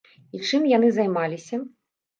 І 0.37 0.39
чым 0.49 0.65
яны 0.71 0.89
займаліся? 0.97 1.65